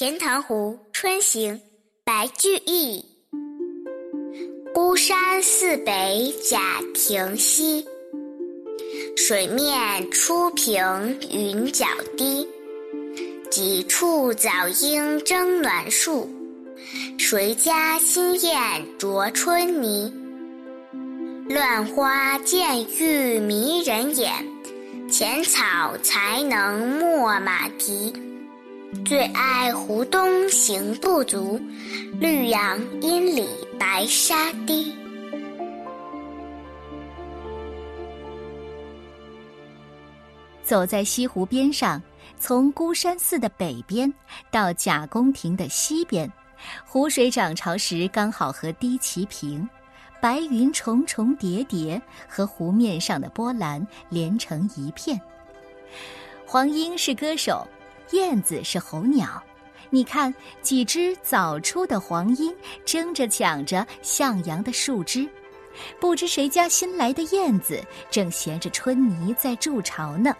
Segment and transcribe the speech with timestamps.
[0.00, 1.54] 钱塘湖春行》
[2.04, 3.04] 白居易。
[4.72, 7.84] 孤山寺北贾亭西，
[9.14, 10.80] 水面初平
[11.30, 11.84] 云脚
[12.16, 12.48] 低。
[13.50, 14.48] 几处早
[14.80, 16.26] 莺争暖树，
[17.18, 20.10] 谁家新燕啄春泥？
[21.46, 24.32] 乱花渐欲迷人眼。
[25.10, 28.10] 浅草才能没马蹄，
[29.04, 31.60] 最爱湖东行不足，
[32.18, 34.92] 绿杨阴里白沙堤。
[40.64, 42.02] 走在西湖边上，
[42.36, 44.12] 从孤山寺的北边
[44.50, 46.30] 到贾公亭的西边，
[46.84, 49.68] 湖水涨潮时刚好和堤齐平。
[50.20, 55.18] 白云重重叠叠，和湖面上的波澜连成一片。
[56.44, 57.66] 黄莺是歌手，
[58.12, 59.42] 燕子是候鸟。
[59.92, 60.32] 你看，
[60.62, 65.28] 几只早出的黄莺争着抢着向阳的树枝，
[65.98, 70.32] 不知谁家新来的燕子正衔着春泥在筑巢呢。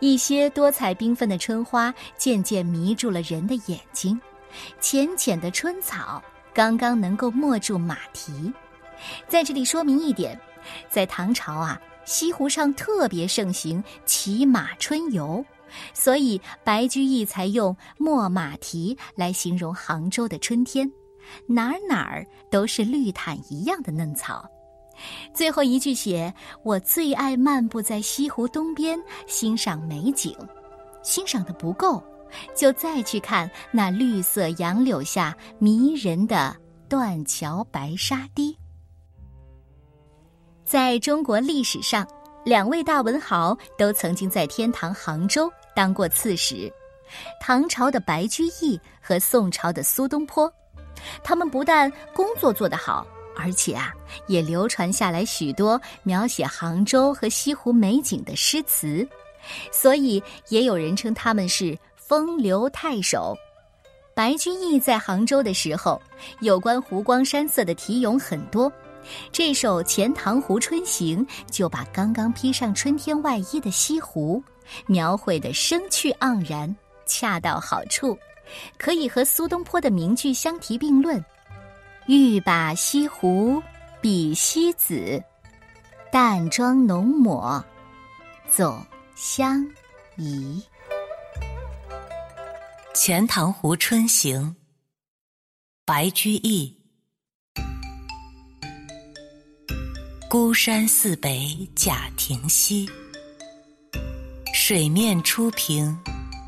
[0.00, 4.18] 一些多彩缤纷的春花渐渐迷住了人的眼睛，
[4.80, 6.22] 浅浅的春草
[6.54, 8.50] 刚刚能够没住马蹄。
[9.28, 10.38] 在这里说明一点，
[10.88, 15.44] 在唐朝啊，西湖上特别盛行骑马春游，
[15.92, 20.90] 所以白居易才用“没马蹄”来形容杭州的春天，
[21.46, 24.48] 哪儿哪儿都是绿毯一样的嫩草。
[25.34, 26.32] 最后一句写
[26.64, 30.34] ：“我最爱漫步在西湖东边，欣赏美景。”
[31.02, 32.02] 欣赏的不够，
[32.56, 36.56] 就再去看那绿色杨柳下迷人的
[36.88, 38.56] 断桥白沙堤。
[40.64, 42.04] 在中国历史上，
[42.44, 46.72] 两位大文豪都曾经在天堂杭州当过刺史，
[47.38, 50.50] 唐朝的白居易和宋朝的苏东坡。
[51.22, 53.92] 他们不但工作做得好，而且啊，
[54.26, 59.06] 也流传下来许多描写杭州和西湖美景的诗词，
[59.70, 63.36] 所以也有人称他们是风流太守。
[64.14, 66.00] 白居易在杭州的时候，
[66.40, 68.72] 有关湖光山色的题咏很多。
[69.30, 74.42] 这首《钱塘湖春行》就把刚刚披上春天外衣的西湖
[74.86, 76.74] 描绘的生趣盎然，
[77.06, 78.18] 恰到好处，
[78.78, 81.24] 可以和苏东坡的名句相提并论
[82.06, 83.62] ：“欲把西湖
[84.00, 85.22] 比西子，
[86.10, 87.64] 淡妆浓抹
[88.50, 88.84] 总
[89.14, 89.66] 相
[90.16, 90.62] 宜。”
[92.98, 94.42] 《钱塘湖春行》
[95.84, 96.74] 白居易。
[100.28, 102.88] 孤山寺北贾亭西，
[104.68, 105.96] 水面初平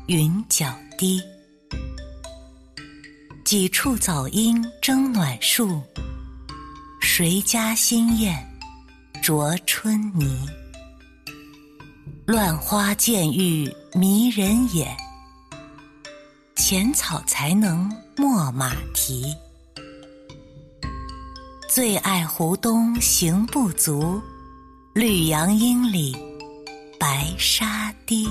[0.07, 1.23] 云脚低。
[3.45, 5.81] 几处早莺争暖树，
[6.99, 8.45] 谁家新燕
[9.21, 10.45] 啄春泥？
[12.25, 14.97] 乱花渐欲迷人眼，
[16.57, 19.33] 浅草才能没马蹄。
[21.69, 24.21] 最爱湖东行不足，
[24.93, 26.13] 绿杨阴里
[26.99, 28.27] 白沙堤。